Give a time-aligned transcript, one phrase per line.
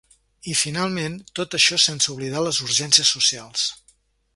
[0.53, 3.73] I, finalment, tot això sense oblidar les urgències socials.